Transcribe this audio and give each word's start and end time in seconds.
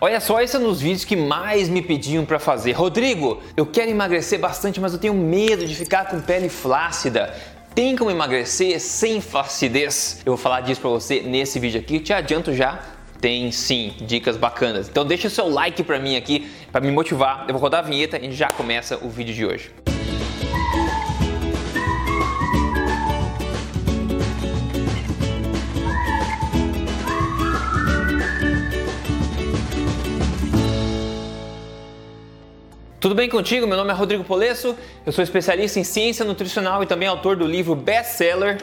Olha 0.00 0.20
só, 0.20 0.40
esse 0.42 0.54
é 0.54 0.58
um 0.58 0.64
dos 0.64 0.80
vídeos 0.80 1.04
que 1.04 1.16
mais 1.16 1.68
me 1.68 1.80
pediam 1.80 2.24
para 2.24 2.38
fazer. 2.38 2.72
Rodrigo, 2.72 3.40
eu 3.56 3.64
quero 3.64 3.90
emagrecer 3.90 4.38
bastante, 4.38 4.80
mas 4.80 4.92
eu 4.92 4.98
tenho 4.98 5.14
medo 5.14 5.66
de 5.66 5.74
ficar 5.74 6.06
com 6.06 6.20
pele 6.20 6.48
flácida. 6.50 7.34
Tem 7.74 7.96
como 7.96 8.10
emagrecer 8.10 8.78
sem 8.80 9.20
flacidez? 9.20 10.20
Eu 10.24 10.32
vou 10.34 10.36
falar 10.36 10.60
disso 10.60 10.80
para 10.80 10.90
você 10.90 11.20
nesse 11.20 11.58
vídeo 11.58 11.80
aqui. 11.80 11.98
Te 11.98 12.12
adianto 12.12 12.52
já, 12.52 12.80
tem 13.20 13.50
sim 13.50 13.94
dicas 14.02 14.36
bacanas. 14.36 14.88
Então 14.88 15.04
deixa 15.04 15.28
o 15.28 15.30
seu 15.30 15.48
like 15.48 15.82
para 15.82 15.98
mim 15.98 16.16
aqui 16.16 16.50
para 16.70 16.80
me 16.80 16.90
motivar. 16.90 17.44
Eu 17.48 17.54
vou 17.54 17.62
rodar 17.62 17.80
a 17.80 17.88
vinheta 17.88 18.18
e 18.18 18.30
já 18.32 18.48
começa 18.48 18.98
o 19.02 19.08
vídeo 19.08 19.34
de 19.34 19.46
hoje. 19.46 19.85
Tudo 32.98 33.14
bem 33.14 33.28
contigo? 33.28 33.66
Meu 33.66 33.76
nome 33.76 33.90
é 33.90 33.94
Rodrigo 33.94 34.24
Polesso, 34.24 34.74
eu 35.04 35.12
sou 35.12 35.22
especialista 35.22 35.78
em 35.78 35.84
ciência 35.84 36.24
nutricional 36.24 36.82
e 36.82 36.86
também 36.86 37.06
autor 37.06 37.36
do 37.36 37.46
livro 37.46 37.74
best-seller 37.74 38.56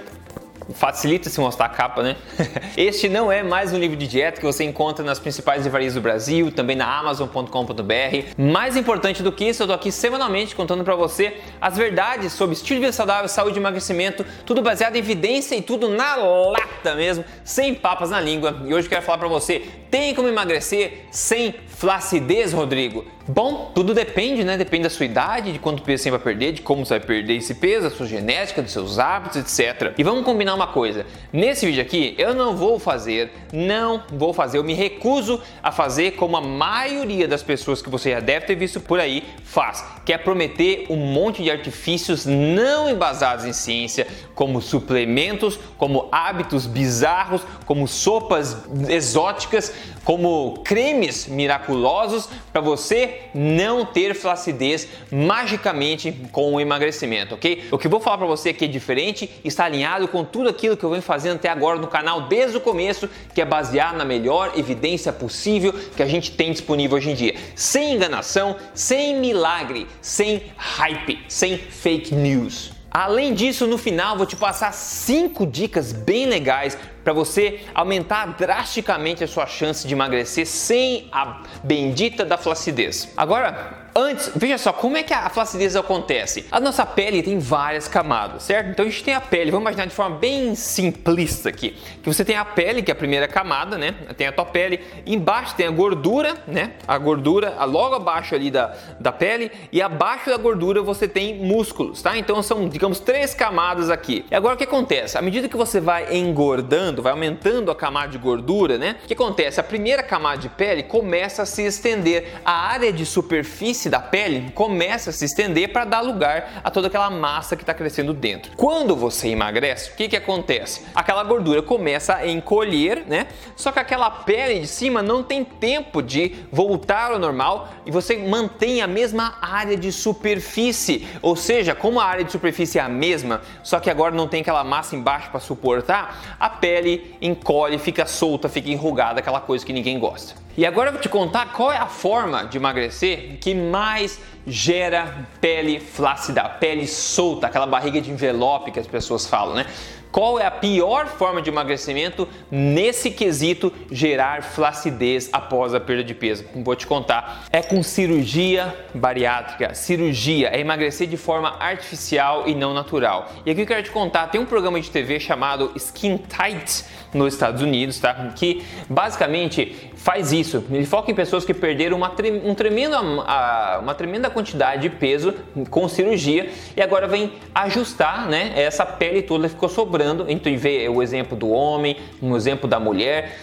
Facilita 0.73 1.29
se 1.29 1.39
mostrar 1.39 1.65
a 1.65 1.69
capa, 1.69 2.01
né? 2.01 2.15
Este 2.77 3.09
não 3.09 3.31
é 3.31 3.43
mais 3.43 3.73
um 3.73 3.77
livro 3.77 3.97
de 3.97 4.07
dieta 4.07 4.39
que 4.39 4.45
você 4.45 4.63
encontra 4.63 5.03
nas 5.03 5.19
principais 5.19 5.63
livrarias 5.63 5.95
do 5.95 6.01
Brasil, 6.01 6.51
também 6.51 6.75
na 6.75 6.99
Amazon.com.br. 6.99 8.33
Mais 8.37 8.77
importante 8.77 9.21
do 9.21 9.31
que 9.31 9.45
isso, 9.45 9.63
eu 9.63 9.67
tô 9.67 9.73
aqui 9.73 9.91
semanalmente 9.91 10.55
contando 10.55 10.83
para 10.83 10.95
você 10.95 11.37
as 11.59 11.75
verdades 11.75 12.33
sobre 12.33 12.55
estilo 12.55 12.79
de 12.79 12.85
vida 12.85 12.93
saudável, 12.93 13.27
saúde 13.27 13.57
e 13.57 13.59
emagrecimento, 13.59 14.25
tudo 14.45 14.61
baseado 14.61 14.95
em 14.95 14.99
evidência 14.99 15.55
e 15.55 15.61
tudo 15.61 15.89
na 15.89 16.15
lata 16.15 16.95
mesmo, 16.95 17.25
sem 17.43 17.73
papas 17.75 18.09
na 18.09 18.21
língua. 18.21 18.61
E 18.65 18.73
hoje 18.73 18.87
eu 18.87 18.89
quero 18.89 19.01
falar 19.01 19.17
para 19.17 19.27
você, 19.27 19.67
tem 19.91 20.15
como 20.15 20.27
emagrecer 20.27 21.05
sem 21.11 21.55
flacidez, 21.67 22.53
Rodrigo? 22.53 23.05
Bom, 23.25 23.71
tudo 23.73 23.93
depende, 23.93 24.43
né? 24.43 24.57
Depende 24.57 24.83
da 24.83 24.89
sua 24.89 25.05
idade, 25.05 25.53
de 25.53 25.59
quanto 25.59 25.81
peso 25.81 26.03
você 26.03 26.11
vai 26.11 26.19
perder, 26.19 26.51
de 26.51 26.61
como 26.61 26.85
você 26.85 26.99
vai 26.99 27.07
perder 27.07 27.37
esse 27.37 27.55
peso, 27.55 27.83
da 27.83 27.95
sua 27.95 28.05
genética, 28.05 28.61
dos 28.61 28.73
seus 28.73 28.99
hábitos, 28.99 29.37
etc. 29.37 29.93
E 29.97 30.03
vamos 30.03 30.25
combinar 30.25 30.53
uma 30.53 30.67
coisa. 30.67 31.05
Nesse 31.31 31.65
vídeo 31.65 31.81
aqui, 31.81 32.15
eu 32.17 32.33
não 32.33 32.53
vou 32.57 32.77
fazer, 32.79 33.31
não 33.53 34.03
vou 34.11 34.33
fazer, 34.33 34.57
eu 34.57 34.63
me 34.63 34.73
recuso 34.73 35.39
a 35.61 35.71
fazer 35.71 36.11
como 36.11 36.35
a 36.35 36.41
maioria 36.41 37.25
das 37.25 37.41
pessoas 37.41 37.81
que 37.81 37.89
você 37.89 38.11
já 38.11 38.19
deve 38.19 38.45
ter 38.45 38.55
visto 38.55 38.81
por 38.81 38.99
aí 38.99 39.23
faz, 39.45 39.85
que 40.03 40.11
é 40.11 40.17
prometer 40.17 40.87
um 40.89 40.97
monte 40.97 41.41
de 41.43 41.49
artifícios 41.49 42.25
não 42.25 42.89
embasados 42.89 43.45
em 43.45 43.53
ciência, 43.53 44.05
como 44.35 44.61
suplementos, 44.61 45.57
como 45.77 46.09
hábitos 46.11 46.65
bizarros, 46.65 47.41
como 47.65 47.87
sopas 47.87 48.57
exóticas, 48.89 49.73
como 50.03 50.61
cremes 50.65 51.27
miraculosos 51.27 52.27
para 52.51 52.59
você 52.59 53.12
não 53.33 53.85
ter 53.85 54.13
flacidez 54.13 54.87
magicamente 55.11 56.11
com 56.31 56.53
o 56.53 56.59
emagrecimento, 56.59 57.35
ok? 57.35 57.65
O 57.71 57.77
que 57.77 57.87
eu 57.87 57.91
vou 57.91 57.99
falar 57.99 58.17
para 58.17 58.27
você 58.27 58.49
aqui 58.49 58.65
é 58.65 58.67
diferente, 58.67 59.29
está 59.43 59.65
alinhado 59.65 60.07
com 60.07 60.23
tudo 60.23 60.49
aquilo 60.49 60.77
que 60.77 60.83
eu 60.83 60.89
venho 60.89 61.01
fazendo 61.01 61.35
até 61.35 61.49
agora 61.49 61.79
no 61.79 61.87
canal 61.87 62.27
desde 62.27 62.57
o 62.57 62.61
começo, 62.61 63.09
que 63.33 63.41
é 63.41 63.45
baseado 63.45 63.95
na 63.95 64.05
melhor 64.05 64.53
evidência 64.55 65.13
possível 65.13 65.73
que 65.95 66.03
a 66.03 66.07
gente 66.07 66.31
tem 66.31 66.51
disponível 66.51 66.97
hoje 66.97 67.11
em 67.11 67.15
dia, 67.15 67.35
sem 67.55 67.93
enganação, 67.93 68.55
sem 68.73 69.15
milagre, 69.15 69.87
sem 70.01 70.43
hype, 70.57 71.19
sem 71.27 71.57
fake 71.57 72.13
news. 72.13 72.72
Além 72.93 73.33
disso, 73.33 73.65
no 73.65 73.77
final 73.77 74.15
vou 74.15 74.25
te 74.27 74.35
passar 74.35 74.71
cinco 74.71 75.47
dicas 75.47 75.91
bem 75.91 76.27
legais 76.27 76.77
para 77.03 77.11
você 77.11 77.61
aumentar 77.73 78.37
drasticamente 78.37 79.23
a 79.23 79.27
sua 79.27 79.47
chance 79.47 79.87
de 79.87 79.95
emagrecer 79.95 80.45
sem 80.45 81.07
a 81.11 81.41
bendita 81.63 82.23
da 82.23 82.37
flacidez. 82.37 83.11
Agora, 83.17 83.82
Antes, 83.95 84.31
veja 84.35 84.57
só 84.57 84.73
como 84.73 84.97
é 84.97 85.03
que 85.03 85.13
a 85.13 85.29
flacidez 85.29 85.75
acontece. 85.75 86.47
A 86.51 86.59
nossa 86.59 86.83
pele 86.83 87.21
tem 87.21 87.37
várias 87.37 87.87
camadas, 87.87 88.41
certo? 88.41 88.71
Então 88.71 88.85
a 88.85 88.89
gente 88.89 89.03
tem 89.03 89.13
a 89.13 89.21
pele, 89.21 89.51
vamos 89.51 89.65
imaginar 89.65 89.85
de 89.85 89.93
forma 89.93 90.17
bem 90.17 90.55
simplista 90.55 91.49
aqui, 91.49 91.77
que 92.01 92.11
você 92.11 92.25
tem 92.25 92.35
a 92.35 92.43
pele, 92.43 92.81
que 92.81 92.89
é 92.89 92.93
a 92.93 92.95
primeira 92.95 93.27
camada, 93.27 93.77
né? 93.77 93.93
Tem 94.17 94.25
a 94.25 94.31
tua 94.31 94.45
pele, 94.45 94.79
embaixo 95.05 95.55
tem 95.55 95.67
a 95.67 95.71
gordura, 95.71 96.35
né? 96.47 96.71
A 96.87 96.97
gordura, 96.97 97.63
logo 97.65 97.93
abaixo 97.93 98.33
ali 98.33 98.49
da, 98.49 98.75
da 98.99 99.11
pele, 99.11 99.51
e 99.71 99.79
abaixo 99.79 100.31
da 100.31 100.37
gordura 100.37 100.81
você 100.81 101.07
tem 101.07 101.35
músculos, 101.35 102.01
tá? 102.01 102.17
Então 102.17 102.41
são, 102.41 102.67
digamos, 102.67 102.99
três 102.99 103.35
camadas 103.35 103.91
aqui. 103.91 104.25
E 104.31 104.35
agora 104.35 104.55
o 104.55 104.57
que 104.57 104.63
acontece? 104.63 105.19
À 105.19 105.21
medida 105.21 105.47
que 105.47 105.55
você 105.55 105.79
vai 105.79 106.15
engordando, 106.15 107.03
vai 107.03 107.11
aumentando 107.11 107.69
a 107.69 107.75
camada 107.75 108.07
de 108.07 108.17
gordura, 108.17 108.79
né? 108.79 108.95
O 109.03 109.07
que 109.07 109.13
acontece? 109.13 109.59
A 109.59 109.63
primeira 109.63 110.01
camada 110.01 110.39
de 110.39 110.49
pele 110.49 110.81
começa 110.81 111.43
a 111.43 111.45
se 111.45 111.61
estender, 111.61 112.39
a 112.43 112.51
área 112.51 112.91
de 112.91 113.05
superfície 113.05 113.82
superfície 113.83 113.89
da 113.89 113.99
pele 113.99 114.51
começa 114.51 115.09
a 115.09 115.13
se 115.13 115.25
estender 115.25 115.71
para 115.71 115.85
dar 115.85 116.01
lugar 116.01 116.61
a 116.63 116.71
toda 116.71 116.87
aquela 116.87 117.09
massa 117.09 117.55
que 117.55 117.63
está 117.63 117.73
crescendo 117.73 118.13
dentro. 118.13 118.51
Quando 118.55 118.95
você 118.95 119.29
emagrece, 119.29 119.91
o 119.91 119.95
que, 119.95 120.07
que 120.07 120.15
acontece? 120.15 120.81
Aquela 120.95 121.23
gordura 121.23 121.61
começa 121.61 122.15
a 122.15 122.27
encolher, 122.27 123.03
né? 123.07 123.27
Só 123.55 123.71
que 123.71 123.79
aquela 123.79 124.09
pele 124.09 124.61
de 124.61 124.67
cima 124.67 125.01
não 125.01 125.23
tem 125.23 125.43
tempo 125.43 126.01
de 126.01 126.35
voltar 126.51 127.11
ao 127.11 127.19
normal 127.19 127.69
e 127.85 127.91
você 127.91 128.17
mantém 128.17 128.81
a 128.81 128.87
mesma 128.87 129.37
área 129.41 129.75
de 129.75 129.91
superfície. 129.91 131.07
Ou 131.21 131.35
seja, 131.35 131.75
como 131.75 131.99
a 131.99 132.05
área 132.05 132.23
de 132.23 132.31
superfície 132.31 132.79
é 132.79 132.81
a 132.81 132.89
mesma, 132.89 133.41
só 133.63 133.79
que 133.79 133.89
agora 133.89 134.15
não 134.15 134.27
tem 134.27 134.41
aquela 134.41 134.63
massa 134.63 134.95
embaixo 134.95 135.29
para 135.29 135.39
suportar, 135.39 136.37
a 136.39 136.49
pele 136.49 137.15
encolhe, 137.21 137.77
fica 137.77 138.05
solta, 138.05 138.47
fica 138.47 138.69
enrugada, 138.69 139.19
aquela 139.19 139.41
coisa 139.41 139.65
que 139.65 139.73
ninguém 139.73 139.99
gosta. 139.99 140.43
E 140.55 140.67
agora 140.67 140.89
eu 140.89 140.93
vou 140.93 141.01
te 141.01 141.09
contar 141.09 141.51
qual 141.51 141.71
é 141.71 141.77
a 141.77 141.87
forma 141.87 142.45
de 142.45 142.57
emagrecer 142.57 143.37
que 143.41 143.55
mais 143.55 144.19
gera 144.45 145.27
pele 145.41 145.79
flácida, 145.79 146.43
pele 146.47 146.87
solta, 146.87 147.47
aquela 147.47 147.65
barriga 147.65 147.99
de 147.99 148.11
envelope 148.11 148.71
que 148.71 148.79
as 148.79 148.85
pessoas 148.85 149.25
falam, 149.25 149.55
né? 149.55 149.65
Qual 150.11 150.39
é 150.39 150.45
a 150.45 150.51
pior 150.51 151.07
forma 151.07 151.41
de 151.41 151.49
emagrecimento 151.49 152.29
nesse 152.51 153.09
quesito 153.09 153.73
gerar 153.89 154.43
flacidez 154.43 155.27
após 155.33 155.73
a 155.73 155.79
perda 155.79 156.03
de 156.03 156.13
peso? 156.13 156.45
Vou 156.53 156.75
te 156.75 156.85
contar. 156.85 157.45
É 157.51 157.63
com 157.63 157.81
cirurgia 157.81 158.75
bariátrica. 158.93 159.73
Cirurgia 159.73 160.49
é 160.49 160.59
emagrecer 160.59 161.07
de 161.07 161.17
forma 161.17 161.55
artificial 161.59 162.47
e 162.47 162.53
não 162.53 162.75
natural. 162.75 163.31
E 163.43 163.49
aqui 163.49 163.61
eu 163.61 163.65
quero 163.65 163.81
te 163.81 163.89
contar, 163.89 164.27
tem 164.27 164.39
um 164.39 164.45
programa 164.45 164.79
de 164.79 164.91
TV 164.91 165.19
chamado 165.19 165.71
Skin 165.75 166.17
Tight 166.17 166.85
nos 167.13 167.33
Estados 167.33 167.61
Unidos, 167.61 167.99
tá? 167.99 168.13
Que 168.35 168.63
basicamente 168.89 169.91
faz 169.95 170.31
isso. 170.31 170.63
Ele 170.71 170.85
foca 170.85 171.11
em 171.11 171.15
pessoas 171.15 171.45
que 171.45 171.53
perderam 171.53 171.97
uma, 171.97 172.11
um 172.43 172.55
tremendo, 172.55 172.97
uma 172.97 173.95
tremenda 173.95 174.29
quantidade 174.29 174.83
de 174.83 174.89
peso 174.89 175.33
com 175.69 175.87
cirurgia 175.87 176.49
e 176.75 176.81
agora 176.81 177.07
vem 177.07 177.33
ajustar, 177.53 178.27
né? 178.27 178.51
Essa 178.55 178.85
pele 178.85 179.21
toda 179.21 179.47
ficou 179.47 179.69
sobrando. 179.69 180.25
Então 180.27 180.55
vê 180.57 180.87
o 180.89 181.01
exemplo 181.01 181.37
do 181.37 181.49
homem, 181.49 181.97
um 182.21 182.35
exemplo 182.35 182.67
da 182.67 182.79
mulher 182.79 183.37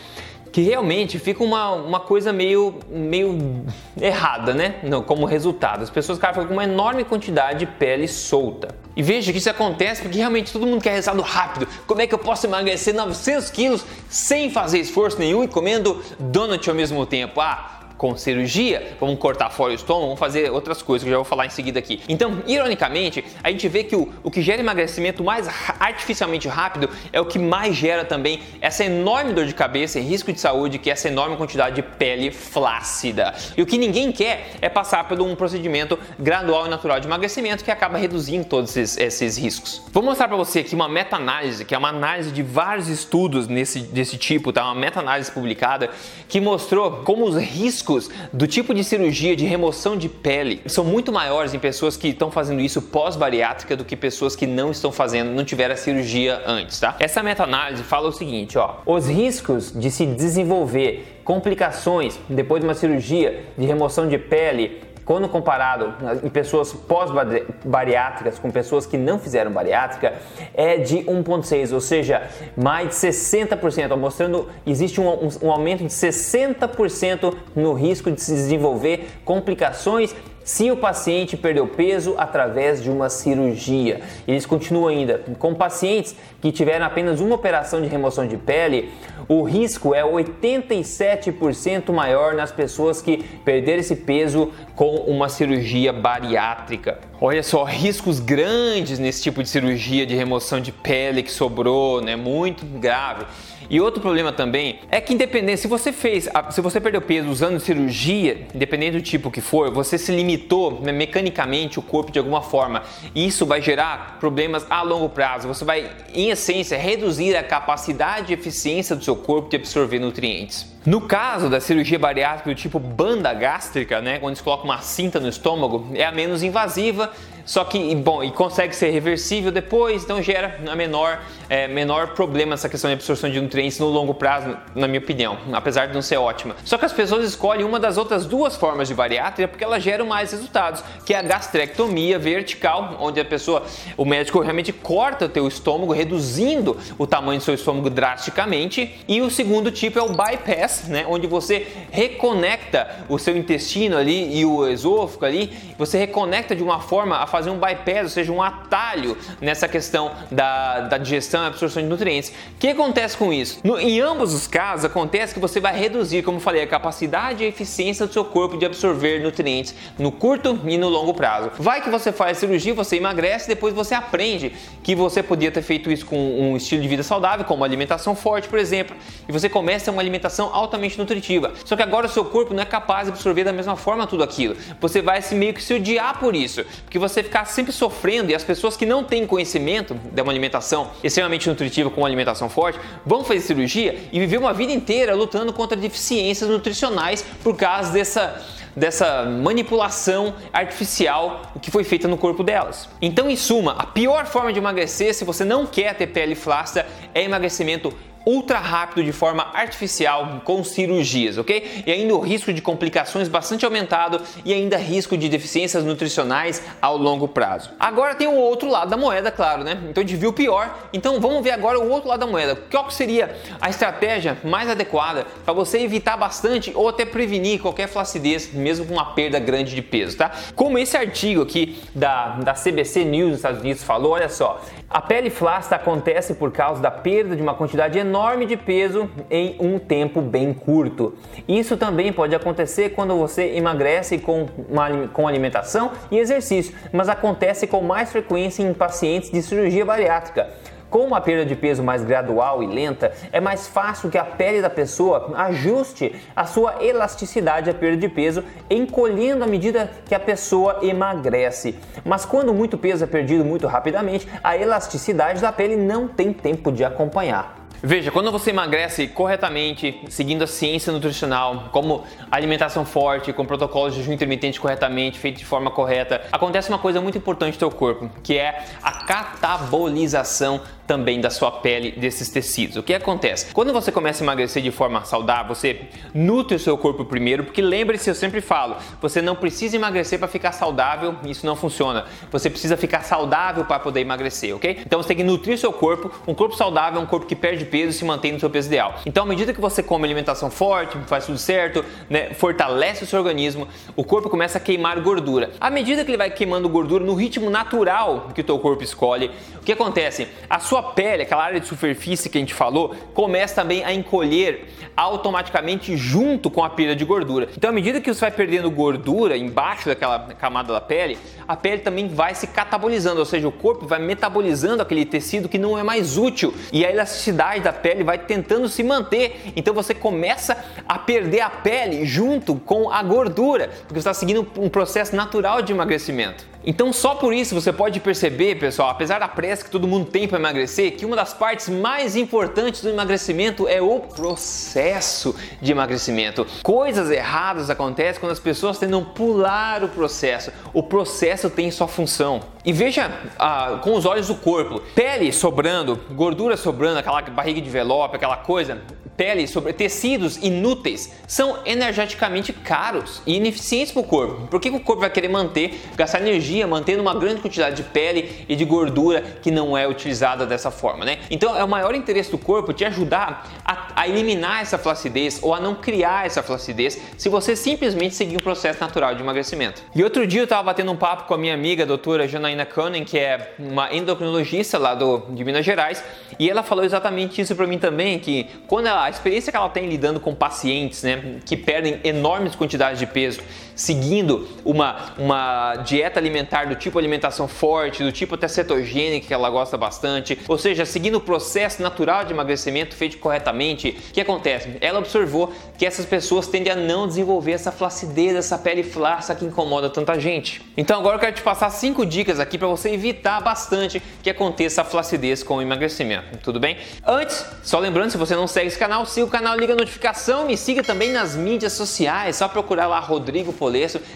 que 0.52 0.62
realmente 0.62 1.18
fica 1.18 1.42
uma, 1.44 1.70
uma 1.70 2.00
coisa 2.00 2.32
meio, 2.32 2.74
meio 2.88 3.64
errada, 4.00 4.52
né? 4.52 4.76
como 5.06 5.24
resultado. 5.24 5.82
As 5.82 5.90
pessoas 5.90 6.18
ficam 6.18 6.46
com 6.46 6.52
uma 6.52 6.64
enorme 6.64 7.04
quantidade 7.04 7.60
de 7.60 7.66
pele 7.66 8.08
solta. 8.08 8.74
E 9.00 9.02
veja 9.02 9.32
que 9.32 9.38
isso 9.38 9.48
acontece 9.48 10.02
porque 10.02 10.18
realmente 10.18 10.52
todo 10.52 10.66
mundo 10.66 10.82
quer 10.82 10.90
resultado 10.90 11.22
rápido. 11.22 11.66
Como 11.86 12.02
é 12.02 12.06
que 12.06 12.12
eu 12.12 12.18
posso 12.18 12.46
emagrecer 12.46 12.94
900 12.94 13.48
quilos 13.48 13.82
sem 14.10 14.50
fazer 14.50 14.78
esforço 14.78 15.18
nenhum 15.18 15.42
e 15.42 15.48
comendo 15.48 16.04
donut 16.18 16.68
ao 16.68 16.76
mesmo 16.76 17.06
tempo? 17.06 17.40
Ah, 17.40 17.79
com 18.00 18.16
cirurgia, 18.16 18.96
vamos 18.98 19.18
cortar 19.18 19.50
fora 19.50 19.72
o 19.72 19.74
estômago, 19.74 20.06
vamos 20.06 20.18
fazer 20.18 20.50
outras 20.50 20.80
coisas 20.80 21.04
que 21.04 21.10
eu 21.10 21.12
já 21.12 21.18
vou 21.18 21.24
falar 21.26 21.44
em 21.44 21.50
seguida 21.50 21.78
aqui. 21.78 22.00
Então, 22.08 22.42
ironicamente, 22.46 23.22
a 23.44 23.50
gente 23.50 23.68
vê 23.68 23.84
que 23.84 23.94
o, 23.94 24.10
o 24.22 24.30
que 24.30 24.40
gera 24.40 24.58
emagrecimento 24.58 25.22
mais 25.22 25.46
artificialmente 25.78 26.48
rápido 26.48 26.88
é 27.12 27.20
o 27.20 27.26
que 27.26 27.38
mais 27.38 27.76
gera 27.76 28.02
também 28.02 28.40
essa 28.58 28.86
enorme 28.86 29.34
dor 29.34 29.44
de 29.44 29.52
cabeça 29.52 30.00
e 30.00 30.02
risco 30.02 30.32
de 30.32 30.40
saúde, 30.40 30.78
que 30.78 30.88
é 30.88 30.94
essa 30.94 31.08
enorme 31.08 31.36
quantidade 31.36 31.76
de 31.76 31.82
pele 31.82 32.30
flácida. 32.30 33.34
E 33.54 33.60
o 33.60 33.66
que 33.66 33.76
ninguém 33.76 34.10
quer 34.10 34.52
é 34.62 34.70
passar 34.70 35.06
por 35.06 35.20
um 35.20 35.36
procedimento 35.36 35.98
gradual 36.18 36.64
e 36.64 36.70
natural 36.70 37.00
de 37.00 37.06
emagrecimento 37.06 37.62
que 37.62 37.70
acaba 37.70 37.98
reduzindo 37.98 38.46
todos 38.46 38.74
esses, 38.78 38.96
esses 38.96 39.36
riscos. 39.36 39.82
Vou 39.92 40.02
mostrar 40.02 40.26
para 40.26 40.38
você 40.38 40.60
aqui 40.60 40.74
uma 40.74 40.88
meta-análise, 40.88 41.66
que 41.66 41.74
é 41.74 41.78
uma 41.78 41.90
análise 41.90 42.30
de 42.30 42.42
vários 42.42 42.88
estudos 42.88 43.46
nesse, 43.46 43.80
desse 43.80 44.16
tipo, 44.16 44.54
tá? 44.54 44.64
Uma 44.64 44.74
meta-análise 44.74 45.30
publicada 45.30 45.90
que 46.30 46.40
mostrou 46.40 47.02
como 47.04 47.26
os 47.26 47.36
riscos 47.36 47.89
riscos 47.90 48.10
do 48.32 48.46
tipo 48.46 48.72
de 48.72 48.84
cirurgia 48.84 49.34
de 49.34 49.44
remoção 49.44 49.96
de 49.96 50.08
pele 50.08 50.62
são 50.66 50.84
muito 50.84 51.12
maiores 51.12 51.52
em 51.52 51.58
pessoas 51.58 51.96
que 51.96 52.08
estão 52.08 52.30
fazendo 52.30 52.60
isso 52.60 52.80
pós-bariátrica 52.80 53.76
do 53.76 53.84
que 53.84 53.96
pessoas 53.96 54.36
que 54.36 54.46
não 54.46 54.70
estão 54.70 54.92
fazendo, 54.92 55.30
não 55.30 55.44
tiveram 55.44 55.74
a 55.74 55.76
cirurgia 55.76 56.42
antes, 56.46 56.78
tá? 56.78 56.96
Essa 57.00 57.22
meta-análise 57.22 57.82
fala 57.82 58.08
o 58.08 58.12
seguinte, 58.12 58.56
ó, 58.56 58.76
os 58.86 59.08
riscos 59.08 59.72
de 59.74 59.90
se 59.90 60.06
desenvolver 60.06 61.20
complicações 61.24 62.18
depois 62.28 62.60
de 62.60 62.66
uma 62.66 62.74
cirurgia 62.74 63.44
de 63.56 63.66
remoção 63.66 64.08
de 64.08 64.18
pele 64.18 64.80
quando 65.10 65.28
comparado 65.28 65.92
em 66.22 66.28
pessoas 66.28 66.72
pós-bariátricas 66.72 68.38
com 68.38 68.48
pessoas 68.48 68.86
que 68.86 68.96
não 68.96 69.18
fizeram 69.18 69.50
bariátrica, 69.50 70.14
é 70.54 70.76
de 70.76 70.98
1,6, 70.98 71.72
ou 71.72 71.80
seja, 71.80 72.22
mais 72.56 72.90
de 72.90 72.94
60%, 72.94 73.96
mostrando 73.96 74.48
existe 74.64 75.00
um, 75.00 75.08
um, 75.08 75.28
um 75.42 75.50
aumento 75.50 75.80
de 75.80 75.88
60% 75.90 77.34
no 77.56 77.72
risco 77.72 78.08
de 78.08 78.20
se 78.20 78.32
desenvolver 78.32 79.08
complicações 79.24 80.14
se 80.50 80.68
o 80.68 80.76
paciente 80.76 81.36
perdeu 81.36 81.64
peso 81.64 82.16
através 82.18 82.82
de 82.82 82.90
uma 82.90 83.08
cirurgia. 83.08 84.00
Eles 84.26 84.44
continuam 84.44 84.88
ainda 84.88 85.22
com 85.38 85.54
pacientes 85.54 86.16
que 86.42 86.50
tiveram 86.50 86.84
apenas 86.84 87.20
uma 87.20 87.36
operação 87.36 87.80
de 87.80 87.86
remoção 87.86 88.26
de 88.26 88.36
pele, 88.36 88.90
o 89.28 89.44
risco 89.44 89.94
é 89.94 90.02
87% 90.02 91.92
maior 91.92 92.34
nas 92.34 92.50
pessoas 92.50 93.00
que 93.00 93.18
perderam 93.44 93.78
esse 93.78 93.94
peso 93.94 94.50
com 94.74 94.96
uma 94.96 95.28
cirurgia 95.28 95.92
bariátrica. 95.92 96.98
Olha 97.20 97.44
só, 97.44 97.62
riscos 97.62 98.18
grandes 98.18 98.98
nesse 98.98 99.22
tipo 99.22 99.44
de 99.44 99.48
cirurgia 99.48 100.04
de 100.04 100.16
remoção 100.16 100.60
de 100.60 100.72
pele 100.72 101.22
que 101.22 101.30
sobrou, 101.30 102.00
né? 102.00 102.16
Muito 102.16 102.66
grave. 102.66 103.24
E 103.70 103.80
outro 103.80 104.00
problema 104.00 104.32
também 104.32 104.80
é 104.90 105.00
que 105.00 105.14
independente 105.14 105.60
se 105.60 105.68
você 105.68 105.92
fez, 105.92 106.28
se 106.50 106.60
você 106.60 106.80
perdeu 106.80 107.00
peso 107.00 107.28
usando 107.28 107.60
cirurgia, 107.60 108.48
independente 108.52 108.96
do 108.96 109.00
tipo 109.00 109.30
que 109.30 109.40
for, 109.40 109.70
você 109.70 109.96
se 109.96 110.10
limitou 110.40 110.80
né, 110.80 110.92
mecanicamente 110.92 111.78
o 111.78 111.82
corpo 111.82 112.10
de 112.10 112.18
alguma 112.18 112.40
forma. 112.42 112.82
Isso 113.14 113.44
vai 113.44 113.60
gerar 113.60 114.16
problemas 114.18 114.66
a 114.70 114.82
longo 114.82 115.08
prazo. 115.08 115.46
Você 115.48 115.64
vai, 115.64 115.90
em 116.14 116.30
essência, 116.30 116.78
reduzir 116.78 117.36
a 117.36 117.42
capacidade 117.42 118.32
e 118.32 118.34
eficiência 118.34 118.96
do 118.96 119.04
seu 119.04 119.16
corpo 119.16 119.50
de 119.50 119.56
absorver 119.56 119.98
nutrientes. 119.98 120.66
No 120.86 121.02
caso 121.02 121.50
da 121.50 121.60
cirurgia 121.60 121.98
bariátrica 121.98 122.48
do 122.48 122.56
tipo 122.56 122.78
banda 122.78 123.34
gástrica, 123.34 124.00
né, 124.00 124.18
quando 124.18 124.36
se 124.36 124.42
coloca 124.42 124.64
uma 124.64 124.78
cinta 124.80 125.20
no 125.20 125.28
estômago, 125.28 125.86
é 125.94 126.06
a 126.06 126.10
menos 126.10 126.42
invasiva 126.42 127.10
só 127.50 127.64
que, 127.64 127.96
bom, 127.96 128.22
e 128.22 128.30
consegue 128.30 128.76
ser 128.76 128.90
reversível 128.90 129.50
depois, 129.50 130.04
então 130.04 130.22
gera 130.22 130.60
a 130.70 130.76
menor, 130.76 131.20
é, 131.48 131.66
menor 131.66 132.14
problema 132.14 132.54
essa 132.54 132.68
questão 132.68 132.88
de 132.88 132.94
absorção 132.94 133.28
de 133.28 133.40
nutrientes 133.40 133.76
no 133.80 133.88
longo 133.88 134.14
prazo, 134.14 134.56
na 134.72 134.86
minha 134.86 135.00
opinião, 135.00 135.36
apesar 135.52 135.86
de 135.86 135.94
não 135.94 136.00
ser 136.00 136.16
ótima. 136.16 136.54
Só 136.64 136.78
que 136.78 136.84
as 136.84 136.92
pessoas 136.92 137.24
escolhem 137.24 137.64
uma 137.64 137.80
das 137.80 137.96
outras 137.96 138.24
duas 138.24 138.54
formas 138.54 138.86
de 138.86 138.94
bariátrica 138.94 139.48
porque 139.48 139.64
elas 139.64 139.82
geram 139.82 140.06
mais 140.06 140.30
resultados, 140.30 140.84
que 141.04 141.12
é 141.12 141.18
a 141.18 141.22
gastrectomia 141.22 142.20
vertical, 142.20 142.96
onde 143.00 143.18
a 143.18 143.24
pessoa, 143.24 143.64
o 143.96 144.04
médico 144.04 144.38
realmente 144.38 144.72
corta 144.72 145.24
o 145.24 145.28
teu 145.28 145.48
estômago, 145.48 145.92
reduzindo 145.92 146.76
o 146.96 147.04
tamanho 147.04 147.40
do 147.40 147.44
seu 147.44 147.54
estômago 147.54 147.90
drasticamente. 147.90 148.96
E 149.08 149.20
o 149.20 149.28
segundo 149.28 149.72
tipo 149.72 149.98
é 149.98 150.02
o 150.02 150.10
bypass, 150.10 150.69
né, 150.88 151.04
onde 151.08 151.26
você 151.26 151.66
reconecta 151.90 153.04
o 153.08 153.18
seu 153.18 153.36
intestino 153.36 153.96
ali 153.96 154.38
e 154.38 154.44
o 154.44 154.66
esôfago 154.68 155.24
ali, 155.24 155.52
você 155.76 155.98
reconecta 155.98 156.54
de 156.54 156.62
uma 156.62 156.80
forma 156.80 157.16
a 157.16 157.26
fazer 157.26 157.50
um 157.50 157.58
bypass, 157.58 158.02
ou 158.02 158.08
seja, 158.08 158.32
um 158.32 158.42
atalho 158.42 159.16
nessa 159.40 159.68
questão 159.68 160.12
da, 160.30 160.80
da 160.80 160.98
digestão 160.98 161.44
e 161.44 161.46
absorção 161.46 161.82
de 161.82 161.88
nutrientes. 161.88 162.30
O 162.30 162.58
que 162.58 162.68
acontece 162.68 163.16
com 163.16 163.32
isso? 163.32 163.60
No, 163.64 163.78
em 163.78 164.00
ambos 164.00 164.34
os 164.34 164.46
casos, 164.46 164.84
acontece 164.84 165.34
que 165.34 165.40
você 165.40 165.60
vai 165.60 165.78
reduzir, 165.78 166.22
como 166.22 166.40
falei, 166.40 166.62
a 166.62 166.66
capacidade 166.66 167.42
e 167.42 167.46
a 167.46 167.48
eficiência 167.48 168.06
do 168.06 168.12
seu 168.12 168.24
corpo 168.24 168.56
de 168.56 168.66
absorver 168.66 169.20
nutrientes 169.20 169.74
no 169.98 170.12
curto 170.12 170.58
e 170.64 170.76
no 170.76 170.88
longo 170.88 171.14
prazo. 171.14 171.50
Vai 171.58 171.80
que 171.80 171.90
você 171.90 172.12
faz 172.12 172.38
cirurgia, 172.38 172.74
você 172.74 172.96
emagrece, 172.96 173.48
depois 173.48 173.74
você 173.74 173.94
aprende 173.94 174.52
que 174.82 174.94
você 174.94 175.22
podia 175.22 175.50
ter 175.50 175.62
feito 175.62 175.90
isso 175.90 176.06
com 176.06 176.16
um 176.16 176.56
estilo 176.56 176.82
de 176.82 176.88
vida 176.88 177.02
saudável, 177.02 177.44
como 177.44 177.64
alimentação 177.64 178.14
forte, 178.14 178.48
por 178.48 178.58
exemplo, 178.58 178.96
e 179.28 179.32
você 179.32 179.48
começa 179.48 179.90
uma 179.90 180.02
alimentação 180.02 180.50
altamente 180.60 180.98
nutritiva. 180.98 181.52
Só 181.64 181.76
que 181.76 181.82
agora 181.82 182.06
o 182.06 182.08
seu 182.08 182.24
corpo 182.24 182.54
não 182.54 182.62
é 182.62 182.66
capaz 182.66 183.06
de 183.06 183.12
absorver 183.12 183.44
da 183.44 183.52
mesma 183.52 183.76
forma 183.76 184.06
tudo 184.06 184.22
aquilo. 184.22 184.56
Você 184.80 185.02
vai 185.02 185.22
se 185.22 185.34
meio 185.34 185.54
que 185.54 185.62
se 185.62 185.74
odiar 185.74 186.18
por 186.18 186.34
isso, 186.34 186.64
porque 186.84 186.98
você 186.98 187.22
ficar 187.22 187.44
sempre 187.46 187.72
sofrendo 187.72 188.30
e 188.30 188.34
as 188.34 188.44
pessoas 188.44 188.76
que 188.76 188.86
não 188.86 189.02
têm 189.02 189.26
conhecimento 189.26 189.94
de 189.94 190.22
uma 190.22 190.32
alimentação 190.32 190.90
extremamente 191.02 191.48
nutritiva 191.48 191.90
com 191.90 192.02
uma 192.02 192.08
alimentação 192.08 192.48
forte 192.48 192.78
vão 193.04 193.24
fazer 193.24 193.40
cirurgia 193.40 193.98
e 194.12 194.20
viver 194.20 194.38
uma 194.38 194.52
vida 194.52 194.72
inteira 194.72 195.14
lutando 195.14 195.52
contra 195.52 195.76
deficiências 195.76 196.48
nutricionais 196.48 197.24
por 197.42 197.56
causa 197.56 197.92
dessa 197.92 198.40
dessa 198.74 199.24
manipulação 199.24 200.34
artificial 200.52 201.42
que 201.60 201.70
foi 201.70 201.84
feita 201.84 202.06
no 202.06 202.16
corpo 202.16 202.42
delas. 202.42 202.88
Então, 203.00 203.28
em 203.28 203.36
suma, 203.36 203.72
a 203.72 203.86
pior 203.86 204.26
forma 204.26 204.52
de 204.52 204.58
emagrecer, 204.58 205.14
se 205.14 205.24
você 205.24 205.44
não 205.44 205.66
quer 205.66 205.94
ter 205.94 206.06
pele 206.06 206.34
flácida, 206.34 206.86
é 207.14 207.22
emagrecimento 207.22 207.92
ultra 208.24 208.58
rápido 208.58 209.04
de 209.04 209.12
forma 209.12 209.48
artificial 209.54 210.40
com 210.44 210.62
cirurgias, 210.62 211.38
ok? 211.38 211.82
E 211.86 211.90
ainda 211.90 212.14
o 212.14 212.20
risco 212.20 212.52
de 212.52 212.60
complicações 212.60 213.28
bastante 213.28 213.64
aumentado 213.64 214.20
e 214.44 214.52
ainda 214.52 214.76
risco 214.76 215.16
de 215.16 215.28
deficiências 215.28 215.84
nutricionais 215.84 216.62
ao 216.80 216.96
longo 216.96 217.28
prazo. 217.28 217.70
Agora 217.78 218.14
tem 218.14 218.26
o 218.26 218.34
outro 218.34 218.68
lado 218.68 218.90
da 218.90 218.96
moeda, 218.96 219.30
claro, 219.30 219.64
né? 219.64 219.78
Então 219.88 220.02
a 220.02 220.06
gente 220.06 220.16
viu 220.16 220.30
o 220.30 220.32
pior, 220.32 220.88
então 220.92 221.20
vamos 221.20 221.42
ver 221.42 221.50
agora 221.50 221.78
o 221.78 221.90
outro 221.90 222.08
lado 222.08 222.20
da 222.20 222.26
moeda. 222.26 222.56
Qual 222.70 222.90
seria 222.90 223.36
a 223.60 223.70
estratégia 223.70 224.38
mais 224.44 224.68
adequada 224.68 225.26
para 225.44 225.54
você 225.54 225.78
evitar 225.78 226.16
bastante 226.16 226.72
ou 226.74 226.88
até 226.88 227.04
prevenir 227.04 227.60
qualquer 227.60 227.88
flacidez, 227.88 228.52
mesmo 228.52 228.86
com 228.86 228.94
uma 228.94 229.14
perda 229.14 229.38
grande 229.38 229.74
de 229.74 229.82
peso, 229.82 230.16
tá? 230.16 230.30
Como 230.54 230.78
esse 230.78 230.96
artigo 230.96 231.42
aqui 231.42 231.78
da, 231.94 232.36
da 232.36 232.54
CBC 232.54 233.04
News 233.04 233.30
dos 233.30 233.38
Estados 233.38 233.60
Unidos 233.60 233.82
falou, 233.82 234.12
olha 234.12 234.28
só, 234.28 234.60
a 234.90 235.00
pele 235.00 235.30
flácida 235.30 235.76
acontece 235.76 236.34
por 236.34 236.50
causa 236.50 236.82
da 236.82 236.90
perda 236.90 237.36
de 237.36 237.40
uma 237.40 237.54
quantidade 237.54 237.96
enorme 237.96 238.44
de 238.44 238.56
peso 238.56 239.08
em 239.30 239.54
um 239.60 239.78
tempo 239.78 240.20
bem 240.20 240.52
curto. 240.52 241.14
Isso 241.46 241.76
também 241.76 242.12
pode 242.12 242.34
acontecer 242.34 242.90
quando 242.90 243.16
você 243.16 243.54
emagrece 243.54 244.18
com, 244.18 244.48
uma, 244.68 245.06
com 245.12 245.28
alimentação 245.28 245.92
e 246.10 246.18
exercício, 246.18 246.74
mas 246.92 247.08
acontece 247.08 247.68
com 247.68 247.80
mais 247.82 248.10
frequência 248.10 248.64
em 248.64 248.74
pacientes 248.74 249.30
de 249.30 249.40
cirurgia 249.42 249.84
bariátrica. 249.84 250.50
Com 250.90 251.06
uma 251.06 251.20
perda 251.20 251.46
de 251.46 251.54
peso 251.54 251.84
mais 251.84 252.02
gradual 252.02 252.64
e 252.64 252.66
lenta, 252.66 253.12
é 253.30 253.40
mais 253.40 253.68
fácil 253.68 254.10
que 254.10 254.18
a 254.18 254.24
pele 254.24 254.60
da 254.60 254.68
pessoa 254.68 255.32
ajuste 255.36 256.16
a 256.34 256.44
sua 256.46 256.84
elasticidade 256.84 257.70
à 257.70 257.74
perda 257.74 257.96
de 257.96 258.08
peso, 258.08 258.42
encolhendo 258.68 259.44
à 259.44 259.46
medida 259.46 259.88
que 260.06 260.16
a 260.16 260.20
pessoa 260.20 260.80
emagrece. 260.82 261.76
Mas 262.04 262.24
quando 262.24 262.52
muito 262.52 262.76
peso 262.76 263.04
é 263.04 263.06
perdido 263.06 263.44
muito 263.44 263.68
rapidamente, 263.68 264.26
a 264.42 264.56
elasticidade 264.56 265.40
da 265.40 265.52
pele 265.52 265.76
não 265.76 266.08
tem 266.08 266.32
tempo 266.32 266.72
de 266.72 266.84
acompanhar. 266.84 267.60
Veja, 267.82 268.10
quando 268.10 268.30
você 268.30 268.50
emagrece 268.50 269.06
corretamente, 269.06 270.04
seguindo 270.10 270.44
a 270.44 270.46
ciência 270.46 270.92
nutricional, 270.92 271.70
como 271.72 272.04
alimentação 272.30 272.84
forte, 272.84 273.32
com 273.32 273.46
protocolos 273.46 273.94
de 273.94 274.00
jejum 274.00 274.12
intermitente 274.12 274.60
corretamente, 274.60 275.18
feito 275.18 275.38
de 275.38 275.46
forma 275.46 275.70
correta, 275.70 276.20
acontece 276.30 276.68
uma 276.68 276.78
coisa 276.78 277.00
muito 277.00 277.16
importante 277.16 277.54
no 277.54 277.58
teu 277.58 277.70
corpo, 277.70 278.10
que 278.22 278.36
é 278.36 278.64
a 278.82 278.92
catabolização 278.92 280.60
também 280.90 281.20
da 281.20 281.30
sua 281.30 281.52
pele, 281.52 281.92
desses 281.92 282.30
tecidos. 282.30 282.76
O 282.76 282.82
que 282.82 282.92
acontece? 282.92 283.54
Quando 283.54 283.72
você 283.72 283.92
começa 283.92 284.24
a 284.24 284.26
emagrecer 284.26 284.60
de 284.60 284.72
forma 284.72 285.04
saudável, 285.04 285.54
você 285.54 285.82
nutre 286.12 286.56
o 286.56 286.58
seu 286.58 286.76
corpo 286.76 287.04
primeiro, 287.04 287.44
porque 287.44 287.62
lembre-se, 287.62 288.10
eu 288.10 288.14
sempre 288.14 288.40
falo, 288.40 288.74
você 289.00 289.22
não 289.22 289.36
precisa 289.36 289.76
emagrecer 289.76 290.18
para 290.18 290.26
ficar 290.26 290.50
saudável, 290.50 291.14
isso 291.24 291.46
não 291.46 291.54
funciona. 291.54 292.06
Você 292.32 292.50
precisa 292.50 292.76
ficar 292.76 293.04
saudável 293.04 293.64
para 293.64 293.78
poder 293.78 294.00
emagrecer, 294.00 294.52
ok? 294.56 294.80
Então 294.84 295.00
você 295.00 295.06
tem 295.06 295.18
que 295.18 295.22
nutrir 295.22 295.56
seu 295.58 295.72
corpo. 295.72 296.10
Um 296.26 296.34
corpo 296.34 296.56
saudável 296.56 296.98
é 296.98 297.04
um 297.04 297.06
corpo 297.06 297.24
que 297.24 297.36
perde 297.36 297.64
peso 297.66 297.90
e 297.90 297.92
se 297.92 298.04
mantém 298.04 298.32
no 298.32 298.40
seu 298.40 298.50
peso 298.50 298.66
ideal. 298.66 298.96
Então, 299.06 299.22
à 299.22 299.26
medida 299.26 299.54
que 299.54 299.60
você 299.60 299.84
come 299.84 300.04
alimentação 300.04 300.50
forte, 300.50 300.98
faz 301.06 301.24
tudo 301.24 301.38
certo, 301.38 301.84
né, 302.08 302.34
fortalece 302.34 303.04
o 303.04 303.06
seu 303.06 303.20
organismo, 303.20 303.68
o 303.94 304.02
corpo 304.02 304.28
começa 304.28 304.58
a 304.58 304.60
queimar 304.60 304.98
gordura. 305.02 305.52
À 305.60 305.70
medida 305.70 306.04
que 306.04 306.10
ele 306.10 306.18
vai 306.18 306.30
queimando 306.30 306.68
gordura 306.68 307.04
no 307.04 307.14
ritmo 307.14 307.48
natural 307.48 308.32
que 308.34 308.40
o 308.40 308.44
teu 308.44 308.58
corpo 308.58 308.82
escolhe, 308.82 309.30
o 309.54 309.62
que 309.62 309.70
acontece? 309.70 310.26
A 310.48 310.58
sua 310.80 310.92
pele, 310.92 311.22
aquela 311.22 311.44
área 311.44 311.60
de 311.60 311.66
superfície 311.66 312.30
que 312.30 312.38
a 312.38 312.40
gente 312.40 312.54
falou, 312.54 312.94
começa 313.12 313.54
também 313.54 313.84
a 313.84 313.92
encolher 313.92 314.68
automaticamente 314.96 315.96
junto 315.96 316.50
com 316.50 316.64
a 316.64 316.70
perda 316.70 316.96
de 316.96 317.04
gordura. 317.04 317.48
Então, 317.56 317.70
à 317.70 317.72
medida 317.72 318.00
que 318.00 318.12
você 318.12 318.20
vai 318.20 318.30
perdendo 318.30 318.70
gordura 318.70 319.36
embaixo 319.36 319.86
daquela 319.86 320.18
camada 320.34 320.72
da 320.72 320.80
pele, 320.80 321.18
a 321.46 321.56
pele 321.56 321.78
também 321.78 322.08
vai 322.08 322.34
se 322.34 322.46
catabolizando, 322.46 323.20
ou 323.20 323.26
seja, 323.26 323.46
o 323.46 323.52
corpo 323.52 323.86
vai 323.86 323.98
metabolizando 323.98 324.82
aquele 324.82 325.04
tecido 325.04 325.48
que 325.48 325.58
não 325.58 325.78
é 325.78 325.82
mais 325.82 326.16
útil 326.16 326.54
e 326.72 326.84
a 326.84 326.90
elasticidade 326.90 327.60
da 327.60 327.72
pele 327.72 328.02
vai 328.02 328.18
tentando 328.18 328.68
se 328.68 328.82
manter. 328.82 329.52
Então 329.54 329.74
você 329.74 329.94
começa 329.94 330.56
a 330.88 330.98
perder 330.98 331.40
a 331.40 331.50
pele 331.50 332.04
junto 332.04 332.56
com 332.56 332.90
a 332.90 333.02
gordura, 333.02 333.68
porque 333.68 333.94
você 333.94 334.00
está 334.00 334.14
seguindo 334.14 334.46
um 334.56 334.68
processo 334.68 335.14
natural 335.14 335.62
de 335.62 335.72
emagrecimento. 335.72 336.49
Então, 336.64 336.92
só 336.92 337.14
por 337.14 337.32
isso 337.32 337.54
você 337.54 337.72
pode 337.72 337.98
perceber, 338.00 338.56
pessoal, 338.56 338.90
apesar 338.90 339.18
da 339.18 339.28
pressa 339.28 339.64
que 339.64 339.70
todo 339.70 339.88
mundo 339.88 340.06
tem 340.06 340.28
para 340.28 340.38
emagrecer, 340.38 340.96
que 340.96 341.06
uma 341.06 341.16
das 341.16 341.32
partes 341.32 341.68
mais 341.68 342.16
importantes 342.16 342.82
do 342.82 342.90
emagrecimento 342.90 343.66
é 343.66 343.80
o 343.80 344.00
processo 344.00 345.34
de 345.60 345.72
emagrecimento. 345.72 346.46
Coisas 346.62 347.10
erradas 347.10 347.70
acontecem 347.70 348.20
quando 348.20 348.32
as 348.32 348.40
pessoas 348.40 348.78
tentam 348.78 349.02
pular 349.02 349.82
o 349.82 349.88
processo. 349.88 350.52
O 350.74 350.82
processo 350.82 351.48
tem 351.48 351.70
sua 351.70 351.88
função. 351.88 352.40
E 352.64 352.72
veja 352.72 353.10
ah, 353.38 353.80
com 353.82 353.94
os 353.94 354.04
olhos 354.04 354.26
do 354.28 354.34
corpo: 354.34 354.80
pele 354.94 355.32
sobrando, 355.32 355.98
gordura 356.10 356.56
sobrando, 356.56 356.98
aquela 356.98 357.22
barriga 357.22 357.60
de 357.60 357.68
envelope, 357.68 358.16
aquela 358.16 358.36
coisa 358.36 358.82
pele, 359.20 359.46
sobre 359.46 359.74
tecidos 359.74 360.38
inúteis, 360.38 361.12
são 361.26 361.58
energeticamente 361.66 362.54
caros 362.54 363.20
e 363.26 363.36
ineficientes 363.36 363.92
para 363.92 364.00
o 364.00 364.04
corpo. 364.04 364.46
Por 364.46 364.58
que 364.58 364.70
o 364.70 364.80
corpo 364.80 365.02
vai 365.02 365.10
querer 365.10 365.28
manter, 365.28 365.78
gastar 365.94 366.22
energia 366.22 366.66
mantendo 366.66 367.02
uma 367.02 367.14
grande 367.14 367.42
quantidade 367.42 367.76
de 367.76 367.82
pele 367.82 368.46
e 368.48 368.56
de 368.56 368.64
gordura 368.64 369.20
que 369.42 369.50
não 369.50 369.76
é 369.76 369.86
utilizada 369.86 370.46
dessa 370.46 370.70
forma, 370.70 371.04
né? 371.04 371.18
Então 371.30 371.54
é 371.54 371.62
o 371.62 371.68
maior 371.68 371.94
interesse 371.94 372.30
do 372.30 372.38
corpo 372.38 372.72
te 372.72 372.82
ajudar 372.82 373.46
a, 373.62 373.88
a 373.94 374.08
eliminar 374.08 374.62
essa 374.62 374.78
flacidez 374.78 375.38
ou 375.42 375.52
a 375.52 375.60
não 375.60 375.74
criar 375.74 376.24
essa 376.24 376.42
flacidez 376.42 376.98
se 377.18 377.28
você 377.28 377.54
simplesmente 377.54 378.14
seguir 378.14 378.36
um 378.36 378.40
processo 378.40 378.80
natural 378.80 379.14
de 379.14 379.22
emagrecimento. 379.22 379.82
E 379.94 380.02
outro 380.02 380.26
dia 380.26 380.40
eu 380.40 380.44
estava 380.44 380.62
batendo 380.62 380.92
um 380.92 380.96
papo 380.96 381.24
com 381.24 381.34
a 381.34 381.38
minha 381.38 381.52
amiga, 381.52 381.82
a 381.82 381.86
doutora 381.86 382.26
Janaína 382.26 382.49
Conan, 382.66 383.04
que 383.04 383.18
é 383.18 383.54
uma 383.58 383.92
endocrinologista 383.94 384.78
lá 384.78 384.94
do, 384.94 385.26
de 385.30 385.44
Minas 385.44 385.64
Gerais, 385.64 386.02
e 386.38 386.48
ela 386.48 386.62
falou 386.62 386.84
exatamente 386.84 387.40
isso 387.40 387.54
para 387.54 387.66
mim 387.66 387.78
também, 387.78 388.18
que 388.18 388.48
quando 388.66 388.86
ela 388.86 389.04
a 389.04 389.10
experiência 389.10 389.50
que 389.50 389.56
ela 389.56 389.68
tem 389.68 389.88
lidando 389.88 390.20
com 390.20 390.34
pacientes 390.34 391.02
né, 391.02 391.40
que 391.44 391.56
perdem 391.56 392.00
enormes 392.04 392.54
quantidades 392.54 392.98
de 392.98 393.06
peso, 393.06 393.40
seguindo 393.80 394.46
uma, 394.62 395.14
uma 395.16 395.76
dieta 395.76 396.20
alimentar 396.20 396.66
do 396.66 396.74
tipo 396.74 396.98
alimentação 396.98 397.48
forte, 397.48 398.04
do 398.04 398.12
tipo 398.12 398.34
até 398.34 398.46
cetogênica, 398.46 399.28
que 399.28 399.34
ela 399.34 399.48
gosta 399.48 399.76
bastante, 399.78 400.38
ou 400.46 400.58
seja, 400.58 400.84
seguindo 400.84 401.14
o 401.14 401.20
processo 401.20 401.82
natural 401.82 402.24
de 402.24 402.32
emagrecimento 402.32 402.94
feito 402.94 403.16
corretamente, 403.16 403.96
o 404.10 404.12
que 404.12 404.20
acontece? 404.20 404.76
Ela 404.82 404.98
observou 404.98 405.52
que 405.78 405.86
essas 405.86 406.04
pessoas 406.04 406.46
tendem 406.46 406.70
a 406.70 406.76
não 406.76 407.08
desenvolver 407.08 407.52
essa 407.52 407.72
flacidez, 407.72 408.36
essa 408.36 408.58
pele 408.58 408.82
flácida 408.82 409.34
que 409.34 409.46
incomoda 409.46 409.88
tanta 409.88 410.20
gente. 410.20 410.60
Então 410.76 411.00
agora 411.00 411.16
eu 411.16 411.20
quero 411.20 411.36
te 411.36 411.42
passar 411.42 411.70
cinco 411.70 412.04
dicas 412.04 412.38
aqui 412.38 412.58
para 412.58 412.68
você 412.68 412.90
evitar 412.90 413.40
bastante 413.40 414.02
que 414.22 414.28
aconteça 414.28 414.82
a 414.82 414.84
flacidez 414.84 415.42
com 415.42 415.56
o 415.56 415.62
emagrecimento, 415.62 416.36
tudo 416.42 416.60
bem? 416.60 416.76
Antes, 417.06 417.46
só 417.62 417.78
lembrando, 417.78 418.10
se 418.10 418.18
você 418.18 418.36
não 418.36 418.46
segue 418.46 418.66
esse 418.66 418.78
canal, 418.78 419.06
siga 419.06 419.26
o 419.26 419.30
canal, 419.30 419.56
liga 419.56 419.72
a 419.72 419.76
notificação, 419.76 420.44
me 420.44 420.56
siga 420.56 420.82
também 420.82 421.12
nas 421.12 421.34
mídias 421.34 421.72
sociais, 421.72 422.36
só 422.36 422.46
procurar 422.46 422.86
lá 422.86 423.00
Rodrigo 423.00 423.54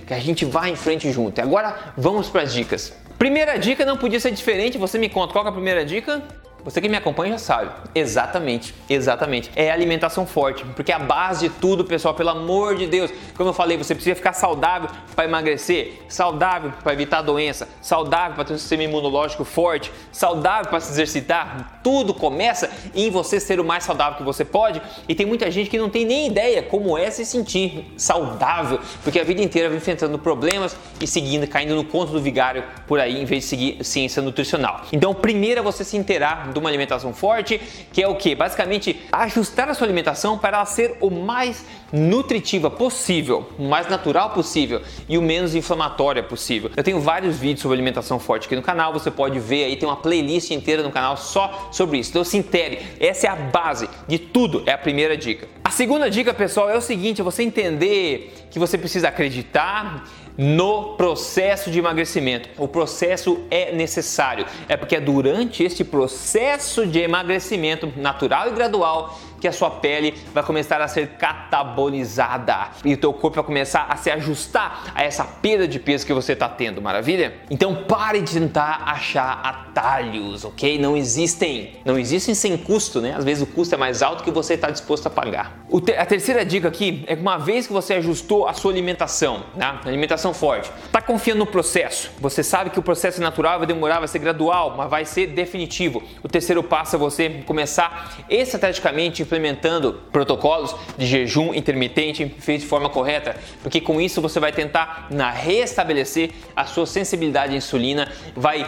Que 0.06 0.14
a 0.14 0.18
gente 0.18 0.44
vai 0.44 0.70
em 0.70 0.76
frente 0.76 1.11
junto. 1.11 1.38
E 1.38 1.40
agora 1.40 1.94
vamos 1.96 2.28
para 2.28 2.42
as 2.42 2.52
dicas. 2.52 2.92
Primeira 3.18 3.56
dica 3.58 3.84
não 3.84 3.96
podia 3.96 4.20
ser 4.20 4.32
diferente, 4.32 4.76
você 4.76 4.99
me 4.99 5.08
conta 5.08 5.32
qual 5.32 5.46
é 5.46 5.49
a 5.49 5.52
primeira 5.52 5.84
dica? 5.84 6.23
Você 6.64 6.80
que 6.80 6.88
me 6.88 6.97
acompanha 6.97 7.33
já 7.33 7.38
sabe. 7.38 7.71
Exatamente, 7.94 8.75
exatamente. 8.88 9.50
É 9.54 9.71
alimentação 9.71 10.25
forte, 10.25 10.64
porque 10.75 10.90
a 10.90 10.99
base 10.99 11.49
de 11.49 11.54
tudo, 11.56 11.85
pessoal, 11.85 12.14
pelo 12.14 12.30
amor 12.30 12.75
de 12.75 12.87
Deus. 12.87 13.11
Como 13.37 13.50
eu 13.50 13.52
falei, 13.52 13.76
você 13.76 13.94
precisa 13.94 14.16
ficar 14.16 14.33
saudável 14.33 14.88
para 15.14 15.26
emagrecer, 15.26 16.00
saudável 16.09 16.73
para 16.83 16.94
evitar 16.94 17.21
doença, 17.21 17.68
saudável 17.83 18.35
para 18.35 18.44
ter 18.44 18.54
um 18.54 18.59
sistema 18.59 18.83
imunológico 18.85 19.44
forte, 19.44 19.92
saudável 20.11 20.71
para 20.71 20.80
se 20.80 20.90
exercitar. 20.90 21.80
Tudo 21.83 22.14
começa 22.14 22.71
em 22.94 23.11
você 23.11 23.38
ser 23.38 23.61
o 23.61 23.64
mais 23.64 23.85
saudável 23.85 24.16
que 24.16 24.25
você 24.25 24.42
pode. 24.42 24.80
E 25.06 25.14
tem 25.14 25.26
muita 25.26 25.50
gente 25.50 25.68
que 25.68 25.78
não 25.78 25.90
tem 25.90 26.06
nem 26.06 26.28
ideia 26.28 26.62
como 26.62 26.97
é 26.97 27.11
se 27.11 27.26
sentir 27.26 27.92
saudável, 27.99 28.80
porque 29.02 29.21
a 29.21 29.25
vida 29.25 29.42
inteira 29.42 29.68
vem 29.68 29.76
enfrentando 29.76 30.18
problemas 30.18 30.75
e 30.99 31.06
seguindo, 31.06 31.47
caindo 31.47 31.75
no 31.75 31.85
conto 31.85 32.12
do 32.12 32.23
vigário 32.23 32.64
por 32.87 32.99
aí, 32.99 33.21
em 33.21 33.26
vez 33.26 33.42
de 33.42 33.49
seguir 33.50 33.85
ciência 33.85 34.23
nutricional. 34.23 34.80
Então, 34.90 35.12
primeiro 35.12 35.61
é 35.61 35.62
você 35.62 35.85
se 35.85 35.99
inteirar 35.99 36.53
de 36.54 36.58
uma 36.61 36.68
alimentação 36.70 37.12
forte, 37.12 37.61
que 37.92 38.02
é 38.02 38.08
o 38.08 38.14
que? 38.14 38.34
Basicamente, 38.34 38.99
ajustar 39.12 39.68
a 39.68 39.75
sua 39.75 39.87
alimentação 39.87 40.38
para 40.38 40.56
ela 40.56 40.66
ser 40.66 40.96
o 41.00 41.11
mais 41.11 41.64
nutritiva 41.92 42.70
possível, 42.70 43.49
o 43.58 43.64
mais 43.64 43.88
natural 43.88 44.30
possível 44.30 44.80
e 45.08 45.18
o 45.18 45.23
menos 45.23 45.54
inflamatória 45.54 46.23
possível. 46.23 46.70
Eu 46.76 46.82
tenho 46.82 47.00
vários 47.00 47.37
vídeos 47.37 47.61
sobre 47.61 47.76
alimentação 47.76 48.18
forte 48.18 48.46
aqui 48.46 48.56
no 48.56 48.62
canal, 48.62 48.92
você 48.92 49.11
pode 49.11 49.38
ver 49.38 49.64
aí, 49.64 49.76
tem 49.76 49.88
uma 49.88 49.96
playlist 49.96 50.50
inteira 50.50 50.82
no 50.82 50.90
canal 50.90 51.16
só 51.16 51.68
sobre 51.70 51.99
isso. 51.99 52.11
Então 52.11 52.25
se 52.25 52.37
intere, 52.37 52.80
essa 52.99 53.26
é 53.26 53.30
a 53.30 53.37
base 53.37 53.88
de 54.08 54.18
tudo, 54.18 54.62
é 54.66 54.73
a 54.73 54.78
primeira 54.78 55.16
dica. 55.16 55.46
A 55.62 55.70
segunda 55.70 56.11
dica, 56.11 56.32
pessoal, 56.34 56.70
é 56.70 56.76
o 56.76 56.80
seguinte, 56.80 57.20
é 57.20 57.25
você 57.25 57.42
entender 57.42 58.32
que 58.50 58.58
você 58.58 58.78
precisa 58.78 59.08
acreditar 59.08 60.04
no 60.36 60.94
processo 60.94 61.70
de 61.70 61.78
emagrecimento. 61.78 62.48
O 62.58 62.66
processo 62.66 63.40
é 63.50 63.72
necessário, 63.72 64.46
é 64.68 64.76
porque 64.76 64.96
é 64.96 65.00
durante 65.00 65.62
este 65.62 65.84
processo 65.84 66.86
de 66.86 66.98
emagrecimento 66.98 67.92
natural 67.96 68.48
e 68.48 68.52
gradual 68.52 69.18
que 69.44 69.48
a 69.48 69.52
sua 69.52 69.70
pele 69.70 70.14
vai 70.32 70.42
começar 70.42 70.80
a 70.80 70.88
ser 70.88 71.18
catabolizada 71.18 72.68
e 72.82 72.94
o 72.94 72.96
teu 72.96 73.12
corpo 73.12 73.36
vai 73.36 73.44
começar 73.44 73.86
a 73.90 73.96
se 73.96 74.10
ajustar 74.10 74.90
a 74.94 75.04
essa 75.04 75.22
perda 75.22 75.68
de 75.68 75.78
peso 75.78 76.06
que 76.06 76.14
você 76.14 76.32
está 76.32 76.48
tendo, 76.48 76.80
maravilha? 76.80 77.34
Então 77.50 77.84
pare 77.84 78.22
de 78.22 78.32
tentar 78.32 78.84
achar 78.86 79.42
atalhos, 79.44 80.46
ok? 80.46 80.78
Não 80.78 80.96
existem, 80.96 81.74
não 81.84 81.98
existem 81.98 82.34
sem 82.34 82.56
custo, 82.56 83.02
né? 83.02 83.14
Às 83.14 83.22
vezes 83.22 83.42
o 83.42 83.46
custo 83.46 83.74
é 83.74 83.78
mais 83.78 84.02
alto 84.02 84.24
que 84.24 84.30
você 84.30 84.54
está 84.54 84.70
disposto 84.70 85.08
a 85.08 85.10
pagar. 85.10 85.63
Te 85.80 85.92
a 85.92 86.06
terceira 86.06 86.44
dica 86.44 86.68
aqui 86.68 87.02
é 87.06 87.16
que 87.16 87.22
uma 87.22 87.36
vez 87.36 87.66
que 87.66 87.72
você 87.72 87.94
ajustou 87.94 88.46
a 88.46 88.52
sua 88.52 88.70
alimentação, 88.70 89.44
né? 89.56 89.80
alimentação 89.84 90.32
forte, 90.32 90.70
tá 90.92 91.00
confiando 91.00 91.40
no 91.40 91.46
processo. 91.46 92.12
Você 92.20 92.42
sabe 92.44 92.70
que 92.70 92.78
o 92.78 92.82
processo 92.82 93.20
natural 93.20 93.58
vai 93.58 93.66
demorar, 93.66 93.98
vai 93.98 94.06
ser 94.06 94.20
gradual, 94.20 94.74
mas 94.76 94.88
vai 94.88 95.04
ser 95.04 95.28
definitivo. 95.28 96.02
O 96.22 96.28
terceiro 96.28 96.62
passo 96.62 96.94
é 96.94 96.98
você 96.98 97.42
começar 97.44 98.24
estrategicamente 98.28 99.22
implementando 99.22 99.94
protocolos 100.12 100.76
de 100.96 101.06
jejum 101.06 101.52
intermitente 101.52 102.28
feito 102.38 102.60
de 102.60 102.66
forma 102.66 102.88
correta, 102.88 103.36
porque 103.62 103.80
com 103.80 104.00
isso 104.00 104.20
você 104.20 104.38
vai 104.38 104.52
tentar 104.52 105.08
na 105.10 105.30
restabelecer 105.30 106.30
a 106.54 106.66
sua 106.66 106.86
sensibilidade 106.86 107.54
à 107.54 107.56
insulina, 107.56 108.12
vai 108.36 108.66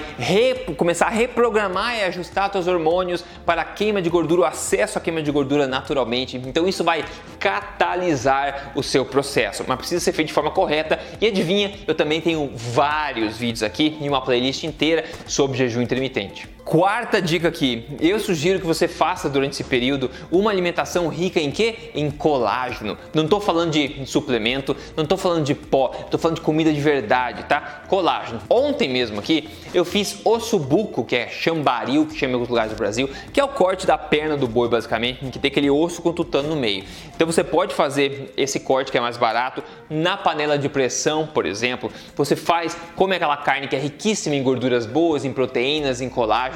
começar 0.77 1.07
a 1.07 1.11
reprogramar 1.11 1.97
e 1.99 2.05
ajustar 2.05 2.51
seus 2.51 2.67
hormônios 2.67 3.25
para 3.45 3.63
a 3.63 3.65
queima 3.65 4.03
de 4.03 4.11
gordura, 4.11 4.43
o 4.43 4.45
acesso 4.45 4.99
à 4.99 5.01
queima 5.01 5.23
de 5.23 5.31
gordura 5.31 5.67
naturalmente. 5.67 6.37
Então 6.37 6.67
isso 6.67 6.83
vai 6.83 6.96
catalisar 7.39 8.73
o 8.75 8.83
seu 8.83 9.05
processo, 9.05 9.65
mas 9.67 9.79
precisa 9.79 10.01
ser 10.01 10.13
feito 10.13 10.29
de 10.29 10.35
forma 10.35 10.51
correta. 10.51 10.99
E 11.21 11.27
adivinha, 11.27 11.73
eu 11.87 11.95
também 11.95 12.21
tenho 12.21 12.51
vários 12.55 13.37
vídeos 13.37 13.63
aqui 13.63 13.97
e 14.01 14.09
uma 14.09 14.21
playlist 14.23 14.65
inteira 14.65 15.05
sobre 15.27 15.59
jejum 15.59 15.83
intermitente. 15.83 16.56
Quarta 16.67 17.23
dica 17.23 17.47
aqui, 17.47 17.87
eu 18.01 18.19
sugiro 18.19 18.59
que 18.59 18.67
você 18.67 18.89
faça 18.89 19.31
durante 19.31 19.53
esse 19.53 19.63
período 19.63 20.11
uma 20.33 20.51
alimentação 20.51 21.07
rica 21.07 21.39
em 21.39 21.53
quê? 21.53 21.93
Em 21.95 22.11
colágeno. 22.11 22.99
Não 23.15 23.23
estou 23.23 23.41
falando 23.41 23.71
de 23.71 24.05
suplemento, 24.05 24.77
não 24.97 25.05
estou 25.05 25.17
falando 25.17 25.45
de 25.45 25.55
pó, 25.55 25.93
estou 26.01 26.19
falando 26.19 26.39
de 26.39 26.43
comida 26.43 26.73
de 26.73 26.81
verdade, 26.81 27.45
tá? 27.45 27.85
Colágeno. 27.87 28.41
Ontem 28.51 28.89
mesmo 28.89 29.21
aqui 29.21 29.49
eu 29.73 29.85
fiz 29.85 30.19
ossobuco, 30.25 31.05
que 31.05 31.15
é 31.15 31.29
chambaril, 31.29 32.05
que 32.05 32.19
chama 32.19 32.33
em 32.33 32.35
alguns 32.35 32.49
lugares 32.49 32.73
do 32.73 32.77
Brasil, 32.77 33.09
que 33.33 33.39
é 33.39 33.45
o 33.45 33.49
corte 33.49 33.87
da 33.87 33.97
perna 33.97 34.37
do 34.37 34.49
boi 34.49 34.69
basicamente, 34.69 35.25
que 35.27 35.39
tem 35.39 35.53
aquele 35.53 35.71
osso 35.71 36.03
com 36.03 36.13
tutano 36.13 36.49
no 36.49 36.57
meio. 36.57 36.83
Então 37.15 37.29
você 37.29 37.45
pode 37.45 37.77
fazer 37.77 38.35
esse 38.37 38.59
corte 38.59 38.91
que 38.91 38.99
é 38.99 39.01
mais 39.01 39.17
barato 39.17 39.63
na 39.89 40.17
panela 40.17 40.59
de 40.59 40.69
pressão, 40.69 41.29
por 41.29 41.47
exemplo. 41.47 41.93
Você 42.17 42.35
faz, 42.35 42.77
come 42.97 43.15
aquela 43.15 43.37
carne 43.37 43.69
que 43.69 43.77
é 43.77 43.79
riquíssima 43.79 44.35
em 44.35 44.43
gorduras 44.43 44.85
boas, 44.85 45.25
em 45.25 45.33
proteínas, 45.33 46.01
em 46.01 46.09
colágeno 46.09 46.56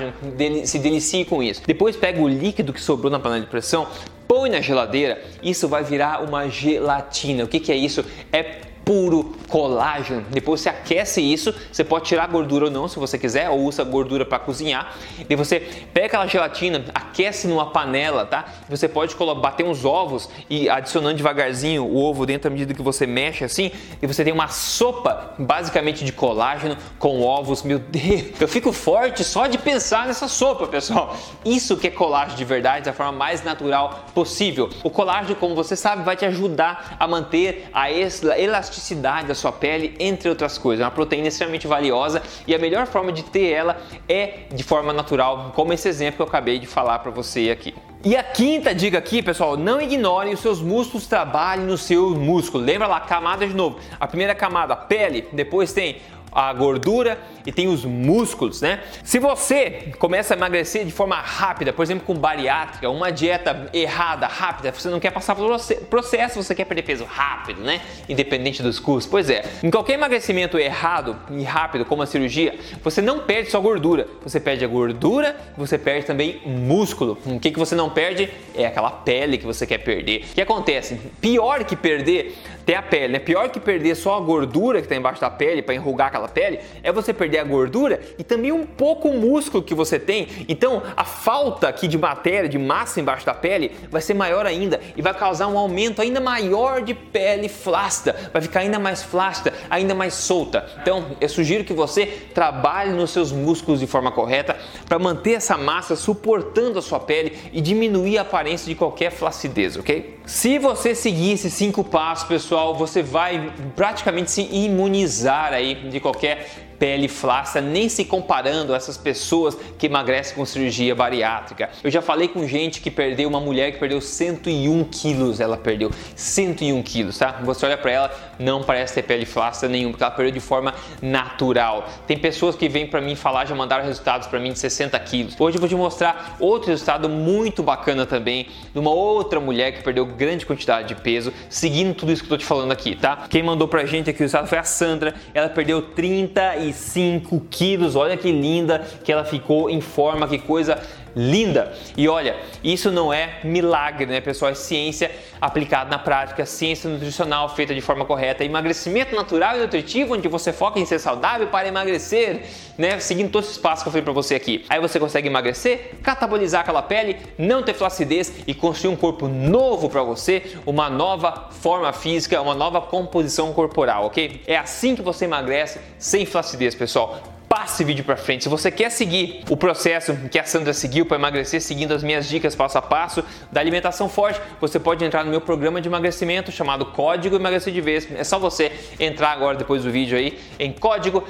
se 0.65 0.79
delicie 0.79 1.25
com 1.25 1.43
isso. 1.43 1.63
Depois 1.67 1.97
pega 1.97 2.21
o 2.21 2.29
líquido 2.29 2.73
que 2.73 2.81
sobrou 2.81 3.11
na 3.11 3.19
panela 3.19 3.41
de 3.41 3.47
pressão, 3.47 3.87
põe 4.27 4.49
na 4.49 4.61
geladeira, 4.61 5.23
isso 5.43 5.69
vai 5.69 5.83
virar 5.83 6.23
uma 6.23 6.49
gelatina. 6.49 7.45
O 7.45 7.49
que, 7.49 7.59
que 7.59 7.73
é 7.73 7.77
isso? 7.77 8.05
É 8.33 8.70
puro 8.91 9.37
colágeno. 9.47 10.25
Depois 10.31 10.63
você 10.63 10.69
aquece 10.69 11.21
isso, 11.21 11.55
você 11.71 11.85
pode 11.85 12.07
tirar 12.07 12.25
a 12.25 12.27
gordura 12.27 12.65
ou 12.65 12.71
não, 12.73 12.89
se 12.89 12.99
você 12.99 13.17
quiser, 13.17 13.49
ou 13.49 13.61
usa 13.61 13.85
gordura 13.85 14.27
para 14.27 14.41
cozinhar. 14.41 14.97
E 15.29 15.37
você 15.37 15.61
pega 15.95 16.07
aquela 16.07 16.27
gelatina, 16.27 16.85
aquece 16.93 17.47
numa 17.47 17.71
panela, 17.71 18.27
tá? 18.27 18.47
Você 18.69 18.89
pode 18.89 19.15
bater 19.41 19.65
uns 19.65 19.85
ovos 19.85 20.29
e 20.49 20.69
adicionando 20.69 21.15
devagarzinho 21.15 21.85
o 21.85 22.03
ovo 22.03 22.27
dentro 22.27 22.49
à 22.49 22.51
medida 22.51 22.75
que 22.75 22.83
você 22.83 23.07
mexe 23.07 23.45
assim, 23.45 23.71
e 24.03 24.07
você 24.09 24.25
tem 24.25 24.33
uma 24.33 24.49
sopa 24.49 25.35
basicamente 25.39 26.05
de 26.05 26.11
colágeno 26.11 26.77
com 26.99 27.23
ovos. 27.23 27.63
Meu 27.63 27.79
Deus, 27.79 28.41
eu 28.41 28.49
fico 28.49 28.73
forte 28.73 29.23
só 29.23 29.47
de 29.47 29.57
pensar 29.57 30.09
nessa 30.09 30.27
sopa, 30.27 30.67
pessoal. 30.67 31.17
Isso 31.45 31.77
que 31.77 31.87
é 31.87 31.91
colágeno 31.93 32.37
de 32.37 32.45
verdade, 32.45 32.87
da 32.87 32.93
forma 32.93 33.13
mais 33.13 33.45
natural 33.45 34.07
possível. 34.13 34.69
O 34.83 34.91
colágeno, 34.91 35.37
como 35.37 35.55
você 35.55 35.77
sabe, 35.77 36.03
vai 36.03 36.17
te 36.17 36.25
ajudar 36.25 36.97
a 36.99 37.07
manter 37.07 37.69
a 37.73 37.89
elasticidade 37.89 38.80
elasticidade 38.81 39.29
da 39.29 39.35
sua 39.35 39.53
pele, 39.53 39.95
entre 40.01 40.29
outras 40.29 40.57
coisas. 40.57 40.83
É 40.83 40.85
uma 40.85 40.91
proteína 40.91 41.29
extremamente 41.29 41.67
valiosa 41.67 42.23
e 42.47 42.55
a 42.55 42.59
melhor 42.59 42.87
forma 42.87 43.13
de 43.13 43.23
ter 43.23 43.51
ela 43.51 43.81
é 44.09 44.47
de 44.51 44.65
forma 44.65 44.93
natural, 44.93 45.53
como 45.55 45.73
esse 45.73 45.89
exemplo 45.89 46.17
que 46.17 46.23
eu 46.23 46.27
acabei 46.27 46.59
de 46.59 46.67
falar 46.67 46.99
para 47.01 47.11
você 47.11 47.51
aqui. 47.51 47.75
E 48.03 48.17
a 48.17 48.23
quinta 48.23 48.75
dica 48.75 48.97
aqui, 48.97 49.21
pessoal, 49.21 49.59
não 49.59 49.79
ignore 49.79 50.33
os 50.33 50.41
seus 50.41 50.63
músculos 50.63 51.07
trabalhem 51.07 51.67
no 51.67 51.77
seu 51.77 52.11
músculo. 52.11 52.65
Lembra 52.65 52.87
lá, 52.87 52.99
camada 53.01 53.47
de 53.47 53.53
novo. 53.53 53.79
A 54.01 54.09
primeira 54.09 54.35
camada, 54.35 54.75
pele, 54.75 55.29
depois 55.33 55.75
tem 55.75 55.97
a 56.33 56.53
gordura 56.53 57.19
e 57.45 57.53
tem 57.53 57.69
os 57.69 57.85
músculos, 57.85 58.61
né? 58.61 58.81
Se 59.03 59.19
você 59.19 59.93
começa 59.99 60.35
a 60.35 60.37
emagrecer 60.37 60.85
de 60.85 60.93
forma 60.93 61.17
rápida, 61.17 61.73
por 61.73 61.83
exemplo, 61.83 62.07
com 62.07 62.15
bariátrica, 62.15 62.89
uma 62.91 63.11
dieta 63.11 63.69
errada, 63.73 64.27
rápida, 64.27 64.73
você 64.73 64.89
não 64.89 65.01
quer 65.01 65.11
passar 65.11 65.35
pelo 65.35 65.59
processo, 65.89 66.43
você 66.43 66.55
quer 66.55 66.65
perder 66.65 66.83
peso 66.83 67.05
rápido, 67.05 67.63
né? 67.63 67.81
Independente 68.09 68.63
dos 68.63 68.79
custos. 68.79 69.11
Pois 69.11 69.31
é, 69.31 69.45
em 69.63 69.71
qualquer 69.71 69.95
emagrecimento 69.95 70.59
errado 70.59 71.17
e 71.31 71.43
rápido, 71.43 71.85
como 71.85 72.03
a 72.03 72.07
cirurgia, 72.07 72.59
você 72.83 73.01
não 73.01 73.21
perde 73.21 73.51
só 73.51 73.61
gordura, 73.61 74.07
você 74.23 74.39
perde 74.39 74.65
a 74.65 74.69
gordura, 74.69 75.37
você 75.57 75.79
perde 75.79 76.07
também 76.07 76.41
músculo. 76.45 77.19
O 77.27 77.41
que, 77.41 77.51
que 77.51 77.59
você 77.59 77.75
não 77.75 77.91
perde 77.91 78.31
é 78.55 78.67
aquela 78.67 78.91
pele 78.91 79.39
que 79.39 79.47
você 79.47 79.67
quer 79.67 79.79
perder. 79.79 80.27
O 80.31 80.35
que 80.35 80.41
acontece? 80.41 81.01
Pior 81.21 81.65
que 81.65 81.77
perder 81.77 82.37
tem 82.71 82.77
a 82.77 82.83
pele, 82.83 83.15
né? 83.15 83.19
Pior 83.19 83.49
que 83.49 83.59
perder 83.59 83.97
só 83.97 84.17
a 84.17 84.21
gordura 84.21 84.79
que 84.79 84.85
está 84.85 84.95
embaixo 84.95 85.21
da 85.21 85.29
pele 85.29 85.61
para 85.61 85.75
enrugar 85.75 86.07
aquela 86.07 86.29
pele 86.29 86.61
é 86.85 86.93
você 86.93 87.13
perder 87.13 87.39
a 87.39 87.45
gordura 87.45 88.01
e 88.17 88.23
também 88.23 88.53
um 88.53 88.65
pouco 88.65 89.09
o 89.09 89.13
músculo 89.13 89.61
que 89.61 89.75
você 89.75 89.99
tem. 89.99 90.29
Então, 90.49 90.81
a 90.97 91.05
falta 91.05 91.67
aqui 91.67 91.89
de 91.89 91.99
matéria, 91.99 92.49
de 92.49 92.61
massa 92.61 93.01
embaixo 93.01 93.27
da 93.27 93.35
pele 93.35 93.73
vai 93.91 94.01
ser 94.01 94.15
maior 94.15 94.47
ainda 94.47 94.81
e 94.97 95.03
vai 95.03 95.13
causar 95.13 95.49
um 95.49 95.59
aumento 95.59 96.01
ainda 96.01 96.21
maior 96.21 96.81
de 96.81 96.95
pele 96.95 97.49
flácida, 97.49 98.15
vai 98.33 98.41
ficar 98.41 98.61
ainda 98.61 98.79
mais 98.79 99.03
flácida, 99.03 99.53
ainda 99.69 99.93
mais 99.93 100.15
solta. 100.15 100.65
Então, 100.81 101.17
eu 101.21 101.29
sugiro 101.29 101.65
que 101.65 101.73
você 101.73 102.07
trabalhe 102.33 102.93
nos 102.93 103.11
seus 103.11 103.33
músculos 103.33 103.81
de 103.81 103.89
forma 103.89 104.13
correta 104.13 104.57
para 104.89 104.97
manter 104.97 105.33
essa 105.33 105.59
massa 105.59 105.97
suportando 105.97 106.79
a 106.79 106.83
sua 106.83 107.01
pele 107.01 107.37
e 107.53 107.61
diminuir 107.61 108.19
a 108.19 108.23
aparência 108.23 108.69
de 108.69 108.77
qualquer 108.77 109.11
flacidez, 109.11 109.77
ok? 109.77 110.20
Se 110.31 110.61
você 110.61 110.95
seguir 110.95 111.33
esses 111.33 111.53
cinco 111.53 111.83
passos, 111.83 112.27
pessoal, 112.29 112.73
você 112.73 113.03
vai 113.03 113.53
praticamente 113.75 114.31
se 114.31 114.43
imunizar 114.43 115.53
aí 115.53 115.75
de 115.91 115.99
qualquer 115.99 116.70
pele 116.81 117.09
flácida, 117.09 117.61
nem 117.61 117.91
se 117.91 118.07
comparando 118.07 118.73
a 118.73 118.77
essas 118.77 118.97
pessoas 118.97 119.55
que 119.79 119.85
emagrecem 119.85 120.35
com 120.35 120.47
cirurgia 120.47 120.95
bariátrica. 120.95 121.69
Eu 121.85 121.91
já 121.91 122.01
falei 122.01 122.27
com 122.27 122.47
gente 122.49 122.81
que 122.81 122.91
perdeu, 122.91 123.29
uma 123.29 123.39
mulher 123.39 123.71
que 123.73 123.79
perdeu 123.79 124.01
101 124.01 124.85
quilos, 124.85 125.41
ela 125.41 125.59
perdeu 125.59 125.91
101 126.17 126.83
quilos, 126.83 127.19
tá? 127.19 127.39
Você 127.45 127.67
olha 127.67 127.77
para 127.77 127.91
ela, 127.91 128.35
não 128.39 128.63
parece 128.63 128.95
ter 128.95 129.03
pele 129.03 129.27
flácida 129.27 129.69
nenhuma, 129.69 129.93
porque 129.93 130.03
ela 130.03 130.13
perdeu 130.13 130.33
de 130.33 130.41
forma 130.41 130.75
natural. 131.03 131.87
Tem 132.07 132.17
pessoas 132.17 132.57
que 132.57 132.67
vêm 132.67 132.87
para 132.87 133.03
mim 133.03 133.15
falar, 133.15 133.45
já 133.45 133.55
mandaram 133.55 133.85
resultados 133.85 134.27
para 134.27 134.41
mim 134.41 134.55
de 134.55 134.59
60 134.59 134.99
quilos. 135.01 135.37
Hoje 135.39 135.59
eu 135.59 135.61
vou 135.61 135.69
te 135.69 135.75
mostrar 135.75 136.37
outro 136.41 136.71
resultado 136.71 137.11
muito 137.11 137.63
bacana 137.63 138.07
também, 138.07 138.49
de 138.73 138.79
uma 138.79 138.91
outra 138.91 139.39
mulher 139.39 139.73
que 139.73 139.83
perdeu 139.83 140.07
grande 140.07 140.47
quantidade 140.47 140.89
de 140.89 140.95
peso, 140.95 141.31
seguindo 141.51 141.95
tudo 141.95 142.11
isso 142.11 142.23
que 142.23 142.27
eu 142.33 142.39
tô 142.39 142.39
te 142.39 142.47
falando 142.47 142.73
aqui, 142.73 142.97
tá? 142.97 143.27
Quem 143.29 143.43
mandou 143.43 143.69
pra 143.69 143.85
gente 143.85 144.09
aqui 144.09 144.21
o 144.21 144.23
resultado 144.23 144.49
foi 144.49 144.57
a 144.57 144.65
Sandra, 144.65 145.15
ela 145.35 145.51
perdeu 145.51 145.83
30 145.83 146.57
e 146.57 146.70
35 146.73 147.47
quilos. 147.51 147.97
Olha 147.97 148.17
que 148.17 148.31
linda 148.31 148.81
que 149.05 149.13
ela 149.13 149.25
ficou 149.25 149.69
em 149.69 149.81
forma, 149.81 150.29
que 150.29 150.39
coisa 150.39 150.81
linda. 151.15 151.73
E 151.97 152.09
olha, 152.09 152.37
isso 152.63 152.91
não 152.91 153.13
é 153.13 153.41
milagre, 153.45 154.07
né, 154.07 154.21
pessoal? 154.21 154.51
É 154.51 154.55
ciência 154.55 155.11
aplicada 155.41 155.91
na 155.91 155.99
prática, 155.99 156.45
ciência 156.45 156.89
nutricional 156.89 157.49
feita 157.55 157.75
de 157.75 157.81
forma 157.81 158.05
correta, 158.05 158.45
emagrecimento 158.45 159.15
natural 159.15 159.57
e 159.57 159.61
nutritivo, 159.61 160.15
onde 160.15 160.29
você 160.29 160.53
foca 160.53 160.79
em 160.79 160.85
ser 160.85 160.99
saudável 160.99 161.47
para 161.47 161.67
emagrecer, 161.67 162.43
né? 162.77 163.01
Seguindo 163.01 163.31
todos 163.31 163.51
os 163.51 163.59
passos 163.59 163.83
que 163.83 163.89
eu 163.89 163.93
falei 163.93 164.05
para 164.05 164.13
você 164.13 164.35
aqui. 164.35 164.65
Aí 164.69 164.81
você 164.81 165.01
consegue 165.01 165.29
emagrecer, 165.29 165.93
catabolizar 166.03 166.61
aquela 166.61 166.83
pele, 166.83 167.17
não 167.39 167.63
ter 167.63 167.75
flacidez 167.75 168.33
e 168.47 168.55
construir 168.55 168.93
um 168.93 168.97
corpo 168.97 169.29
novo 169.29 169.89
para 169.89 170.03
você, 170.03 170.43
uma 170.67 170.91
nova 170.91 171.49
forma 171.51 171.93
física, 171.93 172.41
uma 172.41 172.55
nova 172.55 172.81
composição 172.81 173.53
corporal, 173.53 174.07
ok? 174.07 174.43
É 174.47 174.57
assim 174.57 174.95
que 174.95 175.03
você 175.03 175.25
emagrece 175.25 175.81
sem 175.99 176.27
flacidez, 176.27 176.75
pessoal 176.75 177.21
passe 177.51 177.75
esse 177.75 177.85
vídeo 177.85 178.05
para 178.05 178.17
frente. 178.17 178.45
Se 178.45 178.49
você 178.49 178.71
quer 178.71 178.91
seguir 178.91 179.43
o 179.51 179.57
processo 179.57 180.17
que 180.31 180.39
a 180.39 180.45
Sandra 180.45 180.73
seguiu 180.73 181.05
para 181.05 181.17
emagrecer, 181.17 181.61
seguindo 181.61 181.93
as 181.93 182.01
minhas 182.01 182.29
dicas 182.29 182.55
passo 182.55 182.79
a 182.79 182.83
passo 182.83 183.25
da 183.51 183.61
alimentação 183.61 184.09
forte, 184.09 184.41
você 184.61 184.79
pode 184.79 185.05
entrar 185.05 185.25
no 185.25 185.33
meu 185.33 185.41
programa 185.41 185.81
de 185.81 185.89
emagrecimento 185.89 186.53
chamado 186.53 186.87
Código 186.87 187.35
Emagrecer 187.35 187.73
de 187.73 187.81
Vez. 187.81 188.07
É 188.13 188.23
só 188.23 188.39
você 188.39 188.71
entrar 189.01 189.33
agora 189.33 189.59
depois 189.59 189.83
do 189.83 189.91
vídeo 189.91 190.17
aí 190.17 190.39
em 190.61 190.73
código 190.73 191.25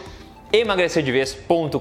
emagrecerdeves.com.br 0.52 1.78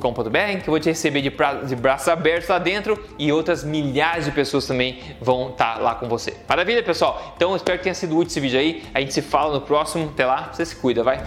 que 0.63 0.69
eu 0.69 0.72
vou 0.72 0.79
te 0.79 0.88
receber 0.88 1.22
de, 1.22 1.31
pra, 1.31 1.55
de 1.55 1.75
braços 1.75 2.08
abertos 2.08 2.48
lá 2.48 2.60
dentro 2.60 2.98
e 3.17 3.34
outras 3.34 3.65
milhares 3.65 4.24
de 4.24 4.31
pessoas 4.31 4.65
também 4.65 5.01
vão 5.19 5.50
estar 5.50 5.75
tá 5.75 5.81
lá 5.81 5.96
com 5.96 6.08
você. 6.08 6.34
Maravilha, 6.48 6.81
pessoal? 6.81 7.34
Então 7.36 7.53
espero 7.58 7.77
que 7.77 7.84
tenha 7.84 7.96
sido 7.96 8.15
útil 8.15 8.27
esse 8.27 8.39
vídeo 8.39 8.58
aí. 8.58 8.86
A 8.93 9.01
gente 9.01 9.13
se 9.13 9.22
fala 9.22 9.53
no 9.53 9.60
próximo. 9.62 10.10
Até 10.13 10.25
lá, 10.25 10.50
você 10.53 10.65
se 10.65 10.77
cuida, 10.77 11.03
vai! 11.03 11.19